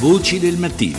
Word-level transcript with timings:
Voci 0.00 0.38
del 0.38 0.56
mattino. 0.58 0.98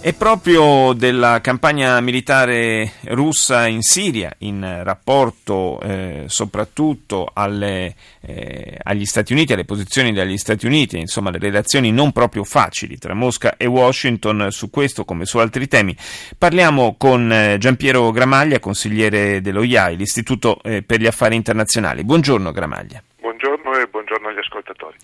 È 0.00 0.12
proprio 0.14 0.92
della 0.94 1.40
campagna 1.40 2.00
militare 2.00 2.92
russa 3.04 3.66
in 3.66 3.82
Siria, 3.82 4.34
in 4.38 4.80
rapporto 4.82 5.80
eh, 5.80 6.24
soprattutto 6.26 7.30
alle, 7.32 7.94
eh, 8.20 8.78
agli 8.82 9.04
Stati 9.04 9.32
Uniti, 9.32 9.52
alle 9.52 9.64
posizioni 9.64 10.12
degli 10.12 10.36
Stati 10.36 10.66
Uniti, 10.66 10.98
insomma 10.98 11.30
le 11.30 11.38
relazioni 11.38 11.92
non 11.92 12.10
proprio 12.10 12.42
facili 12.42 12.98
tra 12.98 13.14
Mosca 13.14 13.56
e 13.56 13.66
Washington 13.66 14.48
su 14.50 14.70
questo 14.70 15.04
come 15.04 15.24
su 15.24 15.38
altri 15.38 15.68
temi. 15.68 15.96
Parliamo 16.36 16.96
con 16.98 17.30
eh, 17.30 17.58
Giampiero 17.58 18.10
Gramaglia, 18.10 18.58
consigliere 18.58 19.40
dello 19.40 19.62
IAI, 19.62 19.96
l'Istituto 19.96 20.60
eh, 20.62 20.82
per 20.82 21.00
gli 21.00 21.06
Affari 21.06 21.36
Internazionali. 21.36 22.02
Buongiorno 22.02 22.50
Gramaglia. 22.50 23.02
Buongiorno 23.20 23.78
e 23.78 23.86
buongiorno 23.86 24.28
agli 24.28 24.38
ascoltatori. 24.38 24.96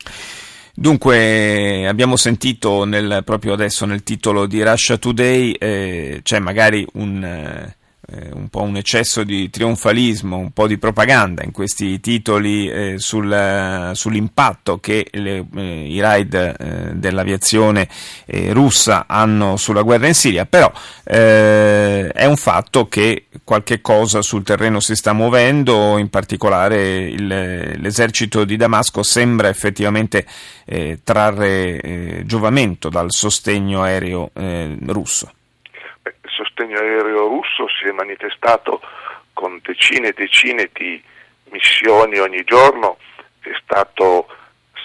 Dunque, 0.75 1.87
abbiamo 1.87 2.17
sentito 2.17 2.85
nel, 2.85 3.23
proprio 3.25 3.53
adesso 3.53 3.87
nel 3.87 4.03
titolo 4.03 4.47
di 4.47 4.63
Russia 4.63 4.97
Today, 4.97 5.53
eh, 5.53 6.21
c'è 6.23 6.39
magari 6.39 6.87
un, 6.95 7.73
eh, 8.11 8.21
eh, 8.21 8.31
un 8.33 8.49
po' 8.49 8.63
un 8.63 8.77
eccesso 8.77 9.25
di 9.25 9.51
trionfalismo, 9.51 10.37
un 10.37 10.51
po' 10.51 10.67
di 10.67 10.79
propaganda 10.79 11.43
in 11.43 11.53
questi 11.53 12.01
titoli 12.01 12.69
eh, 12.69 12.95
sul, 12.99 13.91
sull'impatto 13.93 14.79
che 14.79 15.07
le, 15.13 15.47
eh, 15.57 15.87
i 15.87 16.01
raid 16.01 16.35
eh, 16.35 16.91
dell'aviazione 16.95 17.89
eh, 18.27 18.53
russa 18.53 19.05
hanno 19.07 19.57
sulla 19.57 19.83
guerra 19.83 20.07
in 20.07 20.15
Siria, 20.15 20.47
però 20.47 20.71
eh, 21.05 22.09
è 22.09 22.25
un 22.25 22.37
fatto 22.37 22.89
che 22.89 23.27
qualche 23.45 23.81
cosa 23.81 24.23
sul 24.23 24.43
terreno 24.43 24.81
si 24.81 24.95
sta 24.95 25.13
muovendo, 25.13 25.99
in 25.99 26.11
particolare 26.11 26.99
il, 26.99 27.27
l'esercito 27.27 28.45
di 28.45 28.57
Damasco 28.57 29.03
sembra 29.03 29.49
effettivamente 29.49 30.27
trarre 31.03 32.23
giovamento 32.27 32.91
dal 32.91 33.11
sostegno 33.11 33.83
aereo 33.83 34.31
russo 34.87 35.33
aereo 37.61 37.67
russo 37.67 37.69
si 37.69 37.85
è 37.87 37.93
manifestato 37.93 38.81
con 39.33 39.61
decine 39.63 40.09
e 40.09 40.13
decine 40.13 40.71
di 40.73 41.03
missioni 41.51 42.19
ogni 42.19 42.45
giorno, 42.45 42.99
è 43.41 43.51
stato 43.63 44.29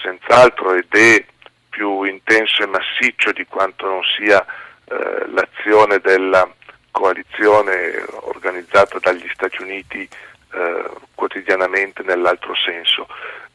senz'altro 0.02 0.74
ed 0.74 0.86
è 0.90 1.24
più 1.68 2.02
intenso 2.02 2.62
e 2.62 2.66
massiccio 2.66 3.32
di 3.32 3.46
quanto 3.46 3.86
non 3.86 4.00
sia 4.16 4.44
eh, 4.84 5.26
l'azione 5.28 5.98
della 5.98 6.48
coalizione 6.90 8.02
organizzata 8.22 8.98
dagli 8.98 9.28
Stati 9.32 9.60
Uniti 9.60 10.08
eh, 10.52 10.90
quotidianamente 11.14 12.02
nell'altro 12.02 12.54
senso. 12.54 13.06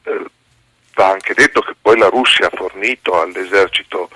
Eh, 0.04 0.26
va 0.94 1.10
anche 1.10 1.34
detto 1.34 1.62
che 1.62 1.74
poi 1.82 1.98
la 1.98 2.10
Russia 2.10 2.48
ha 2.48 2.56
fornito 2.56 3.20
all'esercito 3.20 4.10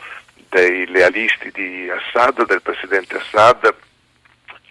dei 0.50 0.86
lealisti 0.86 1.52
di 1.52 1.90
Assad, 1.90 2.46
del 2.46 2.62
presidente 2.62 3.18
Assad, 3.18 3.74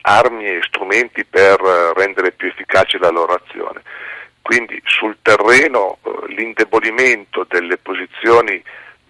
armi 0.07 0.47
e 0.47 0.63
strumenti 0.63 1.25
per 1.25 1.61
eh, 1.61 1.93
rendere 1.95 2.33
più 2.33 2.49
efficace 2.49 2.99
la 2.99 3.11
loro 3.11 3.35
azione. 3.35 3.83
Quindi 4.43 4.81
sul 4.85 5.17
terreno 5.23 5.99
eh, 6.03 6.33
l'indebolimento 6.35 7.47
delle 7.49 7.79
posizioni 7.79 8.63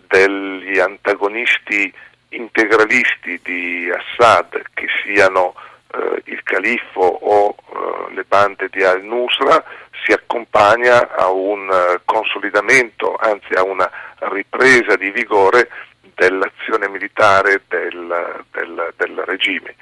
degli 0.07 0.79
antagonisti 0.79 1.93
integralisti 2.29 3.41
di 3.43 3.91
Assad, 3.91 4.63
che 4.75 4.87
siano 5.03 5.55
eh, 5.93 6.23
il 6.27 6.43
califfo 6.43 7.01
o 7.01 7.55
eh, 7.55 8.15
le 8.15 8.25
bande 8.25 8.69
di 8.71 8.83
al-Nusra, 8.85 9.63
si 10.05 10.13
accompagna 10.13 11.15
a 11.15 11.29
un 11.31 11.69
eh, 11.71 12.01
consolidamento, 12.05 13.17
anzi 13.17 13.55
a 13.55 13.65
una 13.65 13.91
ripresa 14.19 14.97
di 14.97 15.11
vigore 15.11 15.69
dell'azione 16.15 16.89
militare 16.89 17.63
del, 17.69 18.45
del, 18.53 18.93
del 18.97 19.23
regime. 19.27 19.75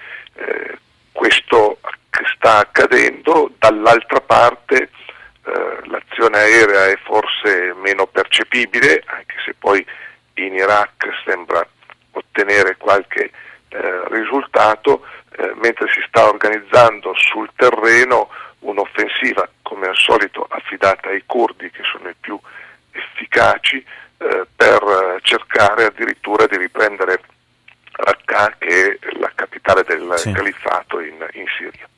Questo 1.22 1.78
sta 2.34 2.58
accadendo, 2.58 3.52
dall'altra 3.56 4.20
parte 4.20 4.90
eh, 5.44 5.78
l'azione 5.84 6.36
aerea 6.36 6.86
è 6.86 6.98
forse 7.04 7.72
meno 7.76 8.08
percepibile, 8.08 9.04
anche 9.06 9.36
se 9.44 9.54
poi 9.56 9.86
in 10.34 10.52
Iraq 10.52 11.22
sembra 11.24 11.64
ottenere 12.10 12.76
qualche 12.76 13.30
eh, 13.68 14.02
risultato, 14.08 15.06
eh, 15.36 15.52
mentre 15.62 15.88
si 15.92 16.02
sta 16.08 16.28
organizzando 16.28 17.12
sul 17.14 17.48
terreno 17.54 18.28
un'offensiva, 18.58 19.48
come 19.62 19.86
al 19.86 19.96
solito 19.96 20.44
affidata 20.50 21.10
ai 21.10 21.22
curdi, 21.24 21.70
che 21.70 21.84
sono 21.84 22.08
i 22.08 22.16
più 22.18 22.36
efficaci, 22.90 23.76
eh, 23.76 24.46
per 24.56 25.20
cercare 25.22 25.84
addirittura 25.84 26.48
di 26.48 26.56
riprendere 26.56 27.20
Raqqa, 27.92 28.56
che 28.58 28.98
capitale 29.72 29.84
del 29.86 30.18
sì. 30.18 30.32
califfato 30.32 31.00
in, 31.00 31.14
in 31.32 31.44
Siria. 31.56 31.88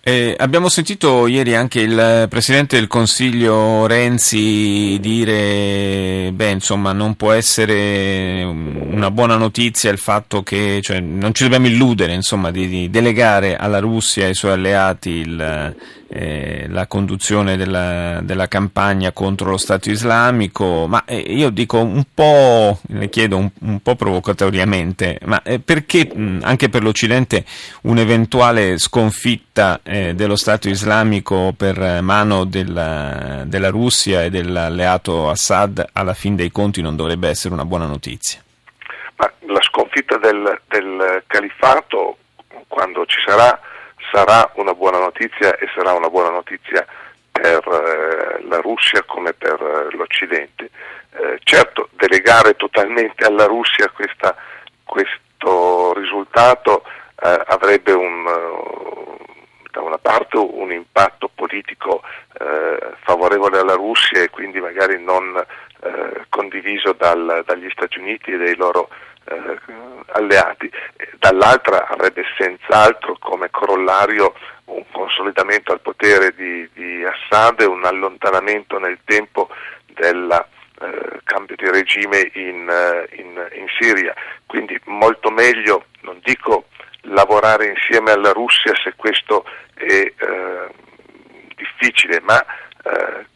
Eh, 0.00 0.34
abbiamo 0.38 0.70
sentito 0.70 1.26
ieri 1.26 1.54
anche 1.54 1.80
il 1.80 2.26
Presidente 2.30 2.76
del 2.76 2.86
Consiglio 2.86 3.86
Renzi 3.86 4.96
dire, 5.00 6.30
beh, 6.32 6.50
insomma, 6.50 6.92
non 6.92 7.14
può 7.14 7.32
essere 7.32 8.42
una 8.42 9.10
buona 9.10 9.36
notizia 9.36 9.90
il 9.90 9.98
fatto 9.98 10.42
che, 10.42 10.80
cioè, 10.82 11.00
non 11.00 11.34
ci 11.34 11.42
dobbiamo 11.42 11.66
illudere, 11.66 12.14
insomma, 12.14 12.50
di, 12.50 12.68
di 12.68 12.88
delegare 12.88 13.56
alla 13.56 13.80
Russia 13.80 14.24
e 14.24 14.28
ai 14.28 14.34
suoi 14.34 14.52
alleati 14.52 15.10
il, 15.10 15.76
eh, 16.10 16.66
la 16.68 16.86
conduzione 16.86 17.56
della, 17.56 18.20
della, 18.22 18.48
campagna 18.48 19.12
contro 19.12 19.50
lo 19.50 19.56
Stato 19.58 19.90
islamico, 19.90 20.86
ma 20.88 21.04
eh, 21.04 21.18
io 21.18 21.50
dico 21.50 21.80
un 21.80 22.02
po', 22.14 22.80
le 22.88 23.08
chiedo 23.10 23.36
un, 23.36 23.50
un 23.60 23.80
po' 23.80 23.94
provocatoriamente, 23.94 25.18
ma 25.26 25.42
eh, 25.42 25.58
perché 25.58 26.10
mh, 26.12 26.40
anche 26.42 26.70
per 26.70 26.82
l'Occidente 26.82 27.44
un'eventuale 27.82 28.78
sconfitta 28.78 29.80
eh, 29.82 30.14
dello 30.14 30.36
Stato 30.36 30.68
islamico 30.68 31.52
per 31.54 32.00
mano 32.00 32.44
della, 32.44 33.42
della 33.44 33.68
Russia 33.68 34.24
e 34.24 34.30
dell'alleato 34.30 35.28
Assad 35.28 35.84
alla 35.92 36.14
fin 36.14 36.36
dei 36.36 36.50
conti 36.50 36.80
non 36.80 36.96
dovrebbe 36.96 37.28
essere 37.28 37.52
una 37.52 37.66
buona 37.66 37.86
notizia? 37.86 38.42
Ma 39.16 39.30
la 39.52 39.60
sconfitta 39.60 40.16
del, 40.16 40.60
del 40.68 41.22
califfato, 41.26 42.16
quando 42.66 43.04
ci 43.04 43.18
sarà, 43.26 43.60
sarà 44.10 44.50
una 44.54 44.74
buona 44.74 44.98
notizia 44.98 45.56
e 45.56 45.68
sarà 45.74 45.92
una 45.92 46.08
buona 46.08 46.30
notizia 46.30 46.86
per 47.30 47.66
eh, 47.66 48.42
la 48.46 48.60
Russia 48.60 49.02
come 49.04 49.32
per 49.32 49.60
eh, 49.60 49.96
l'Occidente. 49.96 50.70
Eh, 51.12 51.38
certo, 51.42 51.88
delegare 51.92 52.54
totalmente 52.56 53.24
alla 53.24 53.46
Russia 53.46 53.88
questa, 53.88 54.36
questo 54.84 55.92
risultato 55.94 56.84
eh, 57.20 57.42
avrebbe 57.46 57.92
un, 57.92 58.26
uh, 58.26 59.16
da 59.70 59.80
una 59.80 59.98
parte 59.98 60.36
un 60.36 60.70
impatto 60.72 61.30
politico 61.34 62.02
eh, 62.40 62.94
favorevole 63.02 63.58
alla 63.58 63.74
Russia 63.74 64.22
e 64.22 64.30
quindi 64.30 64.60
magari 64.60 65.02
non 65.02 65.36
eh, 65.80 66.24
condiviso 66.28 66.92
dal, 66.92 67.42
dagli 67.46 67.68
Stati 67.70 67.98
Uniti 67.98 68.32
e 68.32 68.36
dei 68.36 68.56
loro 68.56 68.88
eh, 69.24 69.58
alleati, 70.12 70.70
dall'altra 71.18 71.88
avrebbe 71.88 72.22
senz'altro 72.36 73.16
come 73.18 73.50
corollario 73.50 74.34
un 74.66 74.84
consolidamento 74.92 75.72
al 75.72 75.80
potere 75.80 76.32
di, 76.34 76.68
di 76.72 77.04
Assad 77.04 77.60
e 77.60 77.64
un 77.64 77.84
allontanamento 77.84 78.78
nel 78.78 78.98
tempo 79.04 79.48
del 79.86 80.46
eh, 80.80 81.20
cambio 81.24 81.56
di 81.56 81.68
regime 81.70 82.30
in, 82.34 82.68
eh, 82.68 83.08
in, 83.16 83.48
in, 83.54 83.66
Siria. 83.78 84.14
Quindi 84.46 84.78
molto 84.84 85.30
meglio, 85.30 85.86
non 86.02 86.20
dico 86.22 86.66
lavorare 87.02 87.66
insieme 87.66 88.12
alla 88.12 88.32
Russia 88.32 88.72
se 88.82 88.92
questo 88.94 89.44
è 89.74 90.12
eh, 90.16 90.68
difficile, 91.56 92.20
ma 92.20 92.40
eh, 92.40 93.26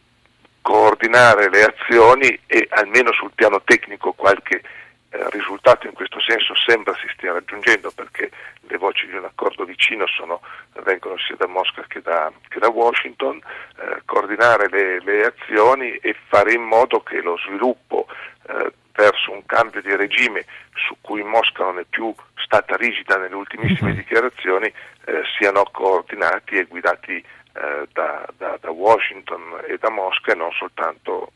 coordinare 0.61 1.49
le 1.49 1.65
azioni 1.65 2.39
e 2.47 2.69
almeno 2.71 3.13
sul 3.13 3.33
piano 3.35 3.63
tecnico 3.65 4.13
qualche 4.13 4.63
eh, 5.11 5.29
risultato 5.31 5.87
in 5.87 5.93
questo 5.93 6.12
senso 6.23 6.55
sembra 6.57 6.95
si 6.95 7.09
stia 7.15 7.33
raggiungendo 7.33 7.91
perché 7.95 8.31
le 8.61 8.77
voci 8.77 9.07
di 9.07 9.15
un 9.15 9.25
accordo 9.25 9.65
vicino 9.65 10.07
sono, 10.07 10.41
vengono 10.83 11.17
sia 11.19 11.37
da 11.37 11.47
Mosca 11.47 11.85
che 11.89 12.01
da, 12.01 12.33
che 12.49 12.59
da 12.59 12.69
Washington, 12.69 13.41
eh, 13.79 14.03
coordinare 14.05 14.69
le, 14.69 15.01
le, 15.01 15.25
azioni 15.27 15.97
e 15.97 16.15
fare 16.29 16.53
in 16.53 16.63
modo 16.63 17.03
che 17.03 17.21
lo 17.21 17.37
sviluppo 17.39 18.07
eh, 18.49 18.73
verso 18.93 19.33
un 19.33 19.45
cambio 19.47 19.81
di 19.83 19.95
regime 19.97 20.45
su 20.75 20.97
cui 21.01 21.23
Mosca 21.23 21.65
non 21.65 21.79
è 21.79 21.85
più 21.89 22.15
stata 22.37 22.77
rigida 22.77 23.17
nelle 23.17 23.35
ultimissime 23.35 23.91
mm-hmm. 23.91 23.99
dichiarazioni 23.99 24.73
eh, 25.05 25.23
siano 25.39 25.65
coordinati 25.73 26.57
e 26.57 26.65
guidati 26.65 27.17
eh, 27.17 27.89
da, 27.93 28.27
da, 28.37 28.59
da, 28.61 28.71
Washington 28.71 29.63
e 29.67 29.79
da 29.79 29.91
Mosca 29.91 30.33
e 30.33 30.35
non 30.35 30.51
soltanto 30.53 31.33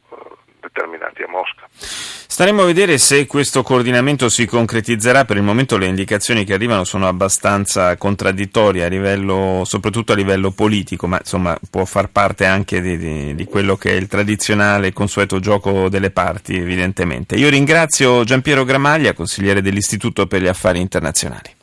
determinati 0.61 1.23
a 1.23 1.29
Mosca. 1.29 1.37
Mosca. 1.47 1.62
Staremo 1.78 2.62
a 2.62 2.67
vedere 2.67 2.99
se 2.99 3.25
questo 3.25 3.62
coordinamento 3.62 4.28
si 4.28 4.44
concretizzerà. 4.44 5.25
Per 5.25 5.38
il 5.38 5.43
momento 5.43 5.78
le 5.78 5.87
indicazioni 5.87 6.44
che 6.44 6.52
arrivano 6.52 6.84
sono 6.84 7.08
abbastanza 7.08 7.96
contraddittorie, 7.96 8.84
a 8.84 8.88
livello, 8.88 9.62
soprattutto 9.64 10.12
a 10.12 10.17
livello 10.17 10.50
politico, 10.50 11.06
ma 11.06 11.17
insomma 11.19 11.58
può 11.70 11.87
far 11.87 12.11
parte 12.11 12.44
anche 12.44 12.82
di, 12.82 12.99
di, 12.99 13.34
di 13.34 13.44
quello 13.46 13.76
che 13.76 13.93
è 13.93 13.94
il 13.94 14.06
tradizionale 14.06 14.88
e 14.88 14.93
consueto 14.93 15.40
gioco 15.40 15.88
delle 15.88 16.11
parti, 16.11 16.56
evidentemente. 16.56 17.37
Io 17.37 17.49
ringrazio 17.49 18.22
Giampiero 18.25 18.64
Gramaglia, 18.64 19.14
consigliere 19.14 19.62
dell'Istituto 19.62 20.26
per 20.26 20.43
gli 20.43 20.49
Affari 20.49 20.81
Internazionali. 20.81 21.56